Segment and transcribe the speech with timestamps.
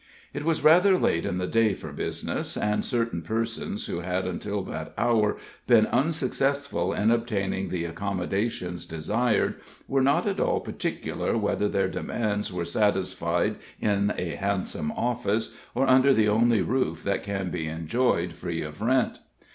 [0.33, 4.63] It was rather late in the day for business, and certain persons who had until
[4.63, 11.67] that hour been unsuccessful in obtaining the accommodations desired were not at all particular whether
[11.69, 17.51] their demands were satisfied in a handsome office, or under the only roof that can
[17.51, 19.19] be enjoyed free of rent.